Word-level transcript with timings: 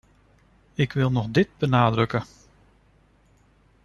Ik 0.73 0.93
wil 0.93 1.11
nog 1.11 1.27
dit 1.27 1.49
benadrukken. 1.57 2.23